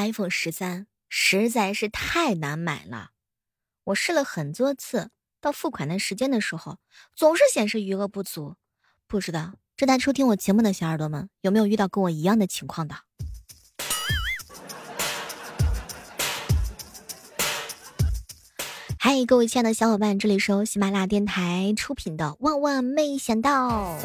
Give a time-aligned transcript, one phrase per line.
[0.00, 3.10] iPhone 十三实在是太难买了，
[3.84, 5.10] 我试了很多次，
[5.42, 6.78] 到付款的时间的时候，
[7.14, 8.56] 总是显示余额不足。
[9.06, 12.94] 不知道正在收听我节目的小耳朵们，有没有遇到跟我一样的情况的？
[18.98, 23.98] 嗨，各位亲爱的小伙伴，这里是由喜马拉雅电台出品的《万万没想到》。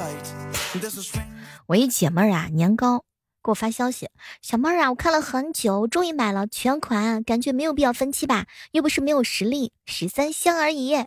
[1.67, 3.05] 我一姐妹儿啊，年糕
[3.45, 4.09] 给我发消息，
[4.41, 10.95] 小妹儿啊，我看了很久，终于买了全款，感觉没有必要分期吧，又不是没有实力，十三香而已。
[10.95, 11.03] 后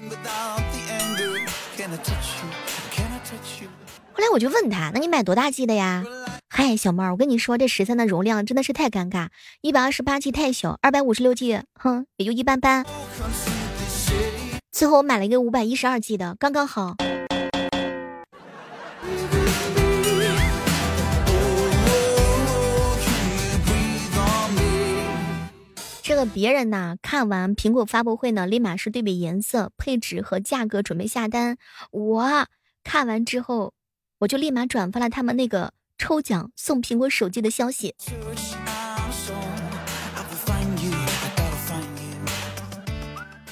[4.23, 6.05] 来我就问他，那你买多大 G 的呀？
[6.49, 12.87] 嗨，小妹儿，我跟你说，这十三的容量真的是太尴尬，一百二十八 G 太小，二百五十六 G，哼，也就一般般。
[14.71, 16.95] 最后我买了一个五百一十二 G 的，刚刚好。
[26.19, 31.57] 个别人呢，看完苹果发布会呢，立马是对比颜色、配置和价格，准备下单。
[31.93, 32.49] 我
[32.83, 33.73] 看完之后，
[34.19, 37.95] 我就立马转发了他们那个抽奖送苹果手机的消息。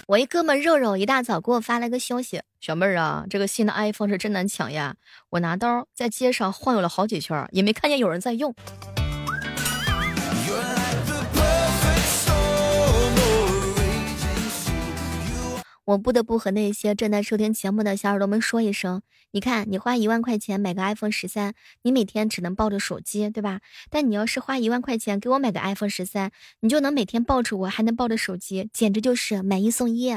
[0.08, 4.96] 我一哥们肉肉一大早给我发了个消息，小妹儿啊，这个新的 iPhone 是真难抢呀！
[5.30, 8.52] 我拿刀在街上晃悠了好几圈，也没看见有人在用。
[15.86, 23.60] 我不得不和那些正在收听节目的小耳朵们说一声：你看，你花一万块钱买个 iPhone 十三，你每天只能抱着手机，对吧？
[23.88, 30.12] 但你要是花一万块钱给我买个 iPhone 十三，你就能每天抱着我，还能抱着手机，简直就是买一送一。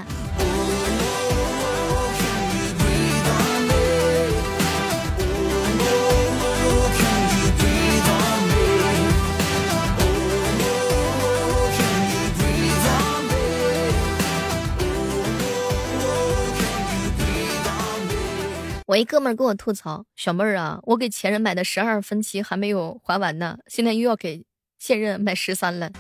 [18.90, 24.44] 我一哥们儿跟我吐槽：“小妹儿啊，我给前任买的十二分期还没有还完呢，现在又要给
[24.80, 25.92] 现任买十三了。”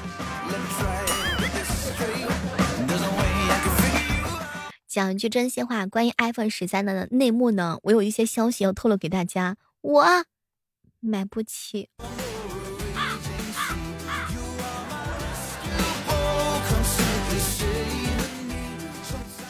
[4.87, 10.03] 讲一句真心话，关于 iPhone 十三的内幕呢，我有一些消息要透露给大家，我
[10.99, 11.89] 买不起。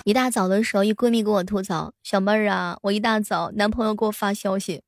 [0.09, 4.81] 一大早的时候，一闺蜜给我吐槽：“小妹儿啊，我一大早男朋友给我发消息，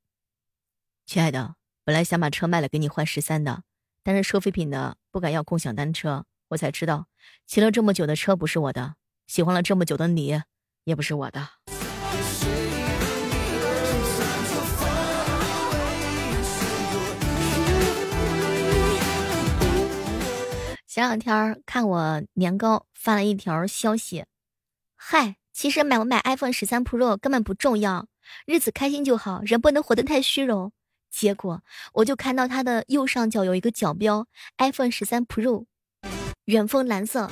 [1.05, 1.53] 亲爱的，
[1.85, 3.61] 本来想把车卖了给你换十三的，
[4.03, 7.05] 但是收废品的不敢要共享单车，我才知道
[7.45, 8.95] 骑了这么久的车不是我的，
[9.27, 10.41] 喜欢了这么久的你
[10.85, 11.49] 也不是我的。”
[20.87, 24.25] 前两天看我年糕发了一条消息。
[25.03, 28.05] 嗨，其实买不买 iPhone 十三 Pro 根本不重要，
[28.45, 30.71] 日子开心就好，人不能活得太虚荣。
[31.09, 31.63] 结果
[31.93, 34.27] 我就看到它的右上角有一个角标
[34.59, 35.65] ，iPhone 十三 Pro，
[36.45, 37.27] 远峰蓝色。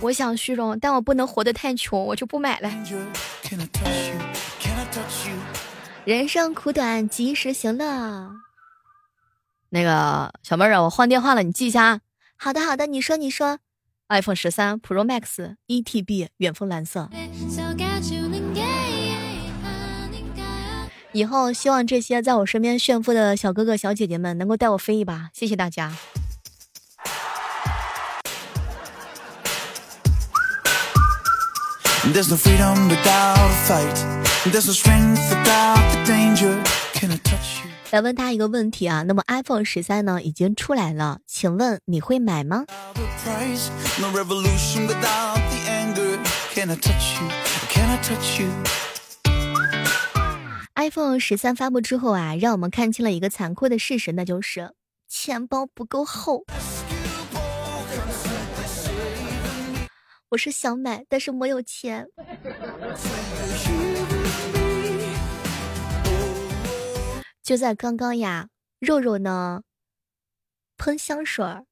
[0.00, 2.68] 我想虚荣，但我不能活得太穷，我就不买了。
[6.04, 8.30] 人生苦短，及时行乐。
[9.74, 12.00] 那个小妹儿啊，我换电话了，你记一下啊。
[12.36, 13.58] 好的，好的，你说，你说
[14.08, 17.10] ，iPhone 十三 Pro Max 一 TB 远峰蓝色。
[21.10, 25.92] 以后希望这些在我身边炫富的小哥哥小姐姐们能够带我飞一把，谢谢大家。
[37.90, 42.64] 来问大家一个问题啊，那么 iPhone 十三呢已经出来了，请问你会买吗
[50.74, 54.72] ？iPhone 十三发布之后啊，让我们看清了一个残酷的事实，那就是
[55.08, 56.44] 钱包不够厚。
[60.30, 62.08] 我是想买，但是没有钱。
[67.44, 68.48] 就在刚刚呀，
[68.78, 69.64] 肉肉呢
[70.78, 71.66] 喷香水儿，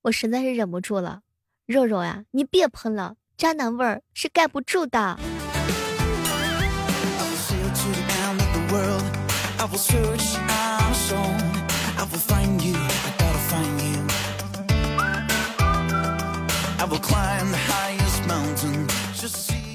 [0.00, 1.20] 我实在是忍不住了。
[1.66, 5.18] 肉肉呀，你别喷了，渣男味儿是盖不住的。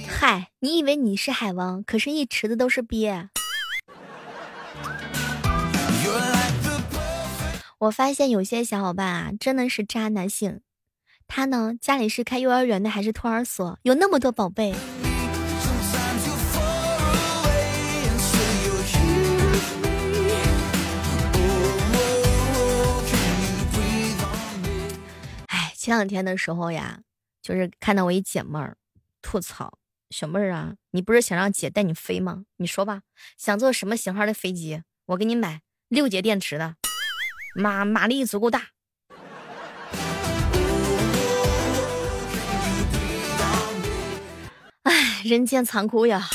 [0.10, 3.30] 嗨，你以为你是海王，可是一池子都是鳖。
[7.84, 10.62] 我发现有些小伙伴啊，真的是渣男性。
[11.28, 13.78] 他呢，家里是开幼儿园的还是托儿所？
[13.82, 14.74] 有那么多宝贝。
[25.48, 27.02] 哎，前两天的时候呀，
[27.42, 28.78] 就是看到我一姐妹儿
[29.22, 29.78] 吐槽
[30.10, 32.46] ：“小妹儿啊，你不是想让姐带你飞吗？
[32.56, 33.02] 你说吧，
[33.38, 34.84] 想坐什么型号的飞机？
[35.08, 35.60] 我给你买
[35.90, 36.78] 六节电池的。”
[37.56, 38.70] 马马力足够大，
[44.84, 46.28] 唉，人间残酷呀！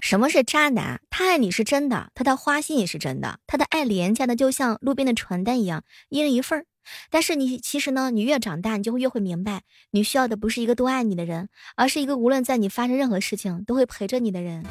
[0.00, 1.00] 什么是渣男？
[1.10, 6.64] 他爱你是真的，他的花心也是真的，他的爱廉价的就像路边的传单一样，一人一份儿。
[7.10, 14.64] 但是你其实呢，你越长大，你就会越会明白，你需要的不是一个多爱你的人，而是一个无论在你发生任何事情都会陪着你的人。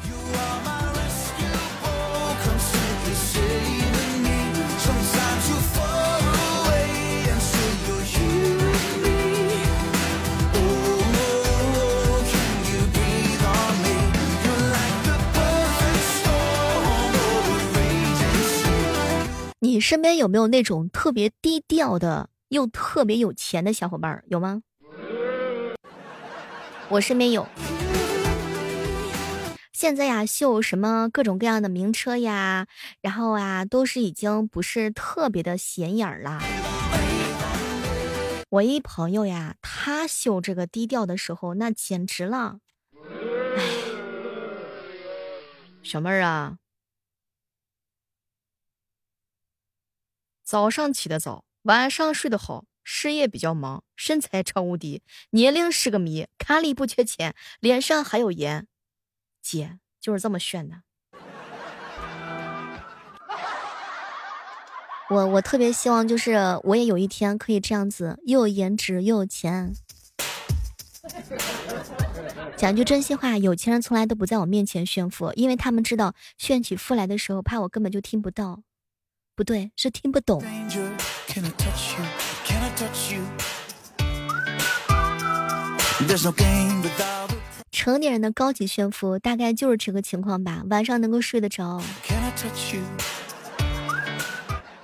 [19.74, 24.22] 你身边有没有那种特别低调的又特别有钱的小伙伴？
[24.28, 24.62] 有吗？
[26.88, 27.44] 我身边有。
[29.72, 32.68] 现在呀，秀什么各种各样的名车呀，
[33.00, 36.40] 然后啊，都是已经不是特别的显眼啦。
[38.50, 42.58] 我一朋友呀，他秀这个低调的时候，那简直了。
[43.56, 43.64] 哎，
[45.82, 46.58] 小妹儿啊。
[50.44, 58.66] 早上起得早，晚上睡得好，事业比较忙，身材超无敌，年龄是个谜，卡里不缺钱，脸上还有颜，
[59.40, 60.82] 姐就是这么炫的。
[65.08, 69.72] 我我特别希望就是我也有一天可以这样子，又有颜值又有钱。
[72.56, 78.62] 讲句真心话，有钱人从来都不在我面前炫富，因为他们知道炫起富来的时候，怕我根本就听不到。
[79.36, 80.40] 不对，是听不懂。
[87.72, 91.82] 成年人的高级炫富大概就是这个情况吧，晚上能够睡得着。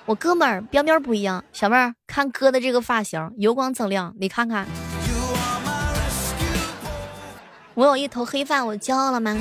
[0.05, 4.67] 我哥们儿彪彪不一样，小妹儿看哥的这个发型，油光锃亮，你看看。
[7.75, 9.37] 我有一头黑发，我骄傲了吗？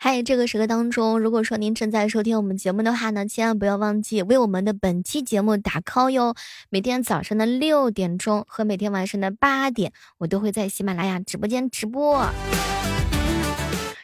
[0.00, 6.36] 嗨这个时刻当中，如果说您正在收听我们节目的话呢，千万不要忘记为我们的本期节目打 call 哟。
[6.70, 12.24] 每天早上的六点钟和每天晚上的八点，我都会在喜马拉雅直播间直播。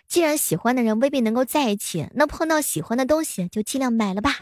[0.09, 4.39] 既然喜欢的人未必能够在一起，那碰到喜欢的东西就尽量买了吧。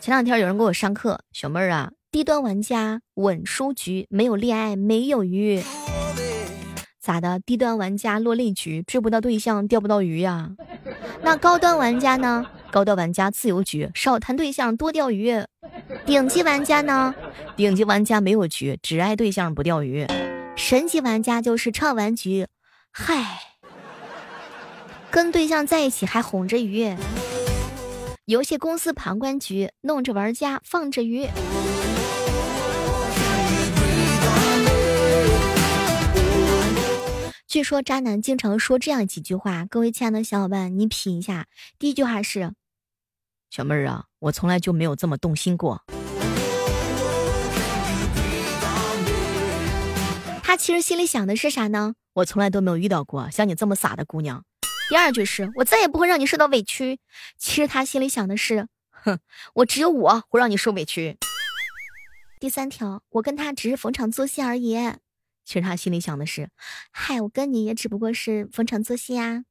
[0.00, 5.60] 前两天有人给我上课，小妹儿啊，低端玩家稳输局，没有恋爱，没有鱼。
[7.02, 7.40] 咋的？
[7.40, 10.52] 低端玩家落泪局，追不到对象，钓不到鱼呀？
[11.20, 12.46] 那高端玩家呢？
[12.70, 15.34] 高端玩家自由局，少谈对象，多钓鱼。
[16.06, 17.12] 顶级玩家呢？
[17.56, 20.06] 顶级玩家没有局，只爱对象不钓鱼。
[20.54, 22.46] 神级玩家就是畅玩局，
[22.92, 23.40] 嗨，
[25.10, 26.94] 跟对象在一起还哄着鱼。
[28.26, 31.26] 游戏公司旁观局，弄着玩家放着鱼。
[37.52, 41.48] 据说渣男经常说这样几句话，各位亲爱的小伙伴，你品一下。
[41.78, 42.54] 第一句话是
[43.52, 45.84] ：“小妹儿啊，我从来就没有这么动心过。”
[50.42, 51.92] 他其实心里想的是啥呢？
[52.14, 54.46] 我从来都没有遇到过像你这么傻的姑娘。
[54.88, 57.00] 第二句是：“我再也不会让你受到委屈。”
[57.36, 58.66] 其实他心里想的是
[59.04, 59.18] ：“哼，
[59.56, 61.18] 我只有我会让你受委屈。”
[62.40, 64.74] 第三条，我跟他只是逢场作戏而已。
[65.52, 66.48] 其实他心里想的是，
[66.92, 69.44] 嗨，我跟你也只不过是逢场作戏呀，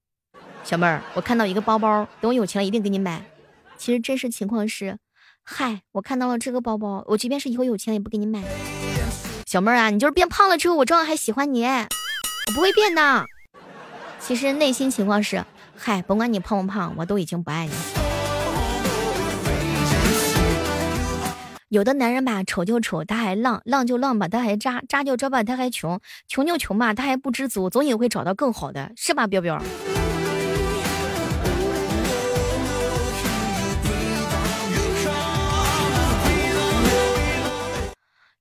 [0.63, 3.23] 小妹儿，我看到一个包包，等我有钱了一定给你买。
[3.77, 4.97] 其实真实情况是，
[5.43, 8.43] 嗨，我看到了这个包包，我即便是以后有钱了也不给你买。
[9.45, 13.27] 小妹儿啊，你就是变胖了之后，我照样还喜欢你，我不会变的。
[14.19, 15.45] 其实内心情况是，
[15.77, 18.00] 嗨，甭管你胖不胖，我都已经不爱你。
[21.71, 25.97] 有的男人吧丑就丑他还浪浪就浪吧他还渣渣就渣吧他还穷
[26.27, 29.57] 穷就穷吧他还不知足总也会找到更好的是吧彪彪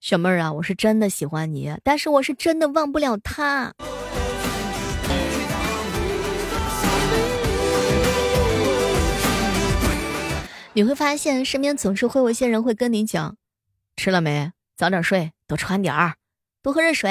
[0.00, 3.72] 小妹儿啊我是真的喜欢你但是我是真的忘不了他。
[10.72, 13.36] 你会发现，身边总是会有一些人会跟你讲
[13.96, 14.52] ：“吃了没？
[14.76, 16.14] 早点睡，多穿点儿，
[16.62, 17.10] 多喝热水。”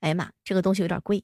[0.00, 1.22] 哎呀妈，这个东西有点贵。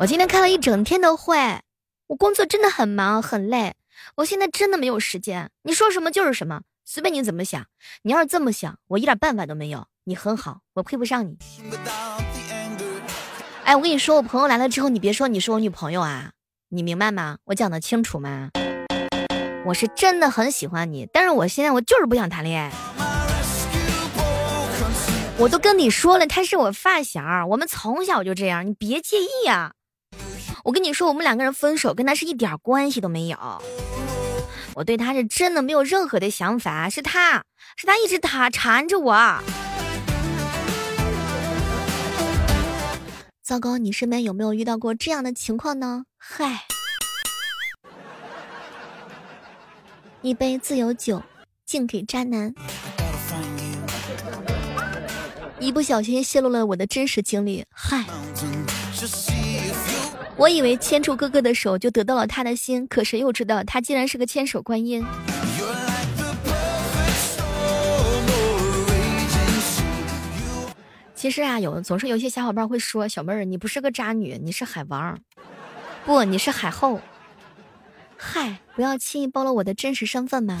[0.00, 1.60] 我今天开了一整天的会，
[2.08, 3.74] 我工作真的很忙很累，
[4.16, 5.48] 我现在真的没有时间。
[5.62, 7.64] 你说什么就是什么，随便你怎么想。
[8.02, 9.86] 你要是这么想，我一点办法都没有。
[10.02, 11.38] 你很好，我配不上你。
[13.62, 16.32] 哎，我跟你说，我朋友来了之后，你别说你是我女朋友啊，
[16.70, 17.38] 你明白吗？
[17.44, 18.50] 我讲的清楚吗？
[19.66, 22.70] 我是真的很喜欢你，但是我现在我就是不想谈恋爱。
[25.38, 29.72] 我都跟你说了，他是我发小，我们从小就这样，你别介意啊。
[30.64, 33.38] 我跟你说，我们两个人分手跟他是一点关系都没有。
[34.74, 37.42] 我对他是真的没有任何的想法，是他
[37.76, 39.38] 是他一直他缠着我。
[43.42, 46.04] 糟糕，你身边有没有遇到过这样的情况呢？
[46.18, 46.66] 嗨。
[50.24, 51.22] 一杯自由酒，
[51.66, 52.54] 敬给渣男。
[55.60, 58.02] 一不小心泄露了我的真实经历，嗨！
[60.38, 65.04] 我以为牵住哥哥的手就得到了他的心，可谁又知道他竟然是个千手观音。
[71.14, 75.18] 其实啊，有总是有些小伙伴会说：“小妹儿，你不是个渣女，你是海王，
[76.06, 76.98] 不，你是海后。”
[78.26, 80.58] 嗨，不要轻易暴露我的真实身份嘛！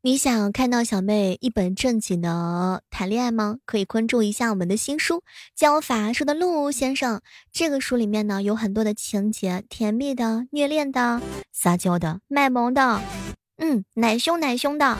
[0.00, 3.56] 你想看到小妹一本正经的谈恋爱吗？
[3.66, 5.16] 可以关注一下我们的新书
[5.54, 7.16] 《教法术的陆先生》。
[7.52, 11.20] 这个书里面呢，有很多的情节，甜蜜的、虐恋的、
[11.52, 13.02] 撒娇的、卖萌的，
[13.58, 14.96] 嗯，奶凶奶凶的。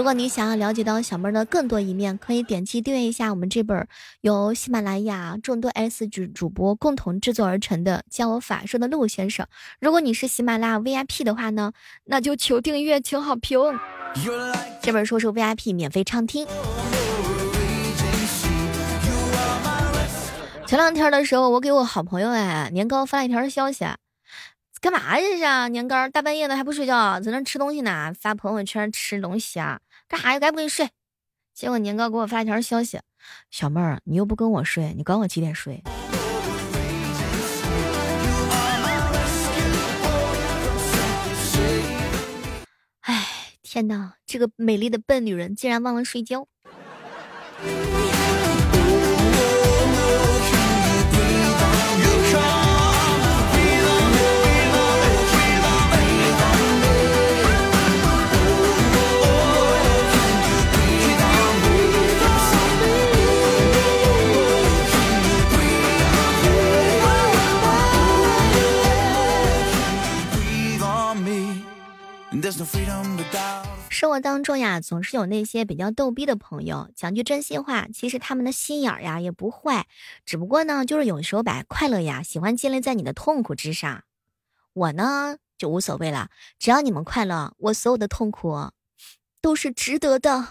[0.00, 3.86] 如果你想要了解到小妹儿的更多一面，可以点击订阅一下我们这本
[4.22, 9.44] 由喜马拉雅众多 S 主主播共同制作而成的《教我法术的陆先生》。
[9.78, 11.74] 如果你是喜马拉雅 VIP 的话呢，
[12.06, 13.60] 那就求订阅，求好评。
[14.80, 16.46] 这本书是 VIP 免费畅听。
[20.66, 23.84] 前两天的时候，我给我好朋友哎年糕发了一条消息。
[24.80, 26.08] 干嘛这是年糕？
[26.08, 28.14] 大半夜的还不睡觉，在那吃东西呢？
[28.18, 29.78] 发朋友圈吃东西啊？
[30.08, 30.40] 干啥呀？
[30.40, 30.88] 该不给你睡？
[31.52, 32.98] 结果年糕给我发一条消息：
[33.50, 35.82] 小妹儿，你又不跟我睡，你管我几点睡？
[43.02, 43.26] 哎，
[43.62, 44.14] 天哪！
[44.24, 46.48] 这个美丽的笨女人竟然忘了睡觉。
[74.50, 76.90] 中呀，总是有那些比较逗逼的朋友。
[76.96, 79.86] 讲句真心话，其实他们的心眼儿呀也不坏，
[80.26, 84.02] 只不过呢，就是有时候把快乐呀喜欢建立在你的痛苦之上。
[84.72, 88.72] 我呢就无所谓了，只要你们快乐，我所有的痛苦
[89.40, 90.48] 都是值得的。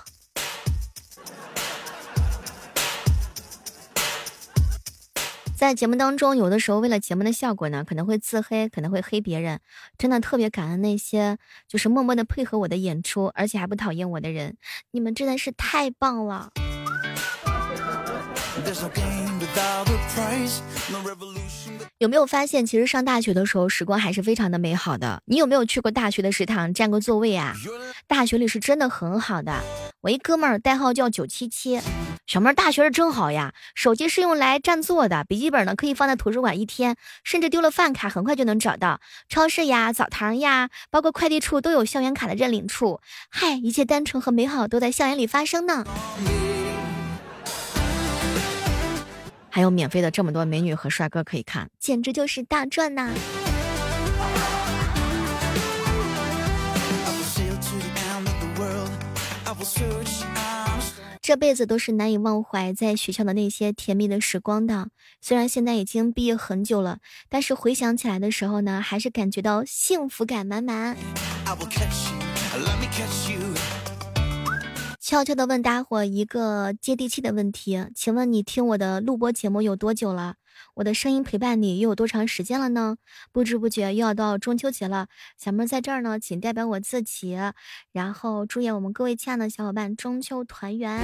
[5.60, 9.60] 在节目当中，有的时候为了节目的效果呢，可能会自黑，可能会黑别人。
[9.98, 11.38] 真的特别感恩那些
[11.68, 14.56] 就是默默的配合我的演出，而且还不讨厌我的人，
[14.92, 16.52] 你们真的是太棒了。
[21.98, 25.22] 有没有发现，其实上大学的时候，时光还是非常的美好的。
[25.26, 27.54] 你有没有去过大学的食堂占过座位啊？
[28.08, 29.62] 大学里是真的很好的。
[30.00, 31.82] 我一哥们儿代号叫九七七。
[32.30, 33.56] 小妹儿，大学是真好呀！
[33.74, 39.02] 手机是用来占座的，笔记本呢可以放在图书馆一天，甚至丢了饭卡很快就能找到。
[39.28, 43.02] 超市呀、澡堂呀，包括快递处都有校园卡的认领处。
[43.32, 45.84] 嗨，一切单纯和美好都在校园里发生呢。
[49.50, 53.10] 还有免费的这么多美女和帅哥可以看，简直就是大赚呐！
[53.10, 53.14] 啊
[59.46, 60.39] ！I will search out.
[61.30, 64.90] 这辈子都是难以忘怀在学校的那些甜蜜的时光的。
[65.22, 66.98] 虽然现在已经毕业很久了，
[67.30, 70.98] 但是回想起来的时候呢，还是感觉到幸福感满满。
[75.00, 80.34] 悄悄的问大伙一个接地气的问题，请问你听我的录播节目有多久了？
[80.76, 82.98] 我的声音陪伴你又有多长时间了呢？
[83.32, 87.38] 不知不觉又要到中秋节了，小妹在这儿呢，仅代表我自己，
[87.92, 91.00] 然后祝愿我们各位亲爱的小伙伴中秋团圆。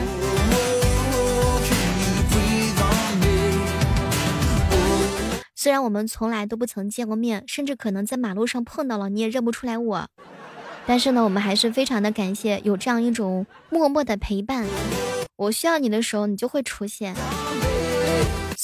[5.56, 10.08] 虽然我们从来都不曾见过面，甚至可能在马路上碰到了你也认不出来我，
[10.86, 14.68] 但是呢，我们还是非常的感谢有这样一种默默的陪伴。
[15.38, 17.16] 我需要你的时候，你就会出现。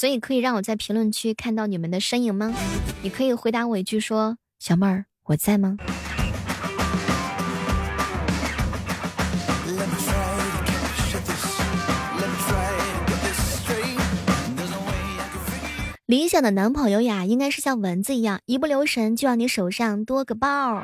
[0.02, 2.52] 所以可以让我在评论区看到你们的身影吗？
[3.02, 5.76] 你可以回答我一句说：“小妹儿，我在吗？”
[16.06, 20.82] 理想的男朋友呀，应该是像蚊子一样，一不留神就让你手上多个包。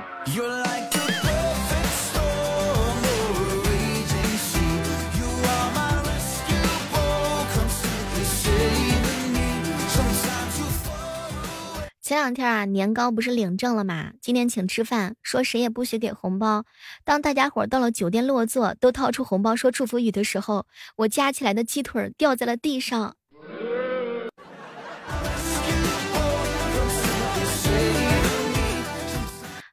[12.09, 14.13] 前两天啊，年糕不是领证了吗？
[14.23, 16.65] 今天请吃饭，说谁也不许给红包。
[17.05, 20.65] 当大家伙到了酒店落座，都掏出红包说祝福语的时候，
[20.97, 23.15] 我夹起来的鸡腿掉在了地上。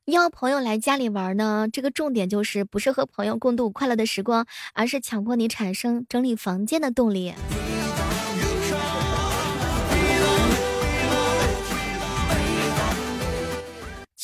[0.07, 7.33] 邀朋友来家里玩呢，这个重点就是不是和朋友共度快乐的时光，而是强迫你产生整理房间的动力。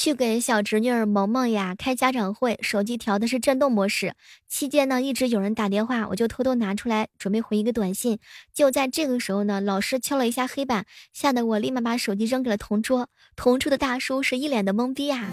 [0.01, 4.15] 去给小侄女儿萌萌呀开家长会，手机调的是震动模式。
[4.47, 8.17] 期间呢，一直有人打电话，我就偷偷拿出来准备回一个短信。
[8.51, 13.09] 就在这个时候呢，老师敲了一下黑板，吓得我立马把手机扔给了同桌。
[13.35, 15.29] 同桌的大叔是一脸的懵逼呀。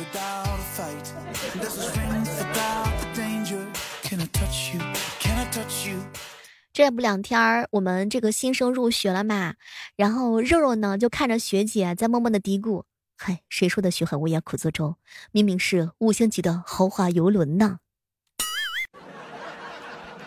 [6.75, 9.55] 这不两天儿，我们这个新生入学了嘛，
[9.97, 12.83] 然后肉肉呢就看着学姐在默默的嘀咕。
[13.21, 14.95] 嗨，谁说的徐海无涯苦作舟？
[15.33, 17.79] 明明是五星级的豪华游轮呢！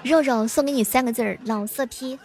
[0.03, 2.19] 肉肉送给你三个字儿：老色批。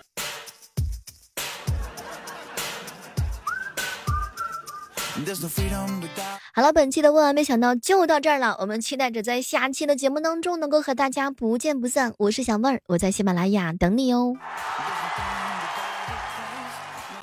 [6.52, 12.12] 好了，本期的万万没想到就到这儿了，我们期待着在下期的节目当中能够和大家不见不散。
[12.18, 14.34] 我是小妹儿，我在喜马拉雅等你哦。